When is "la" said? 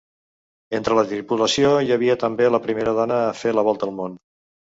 0.99-1.03, 2.55-2.61, 3.59-3.67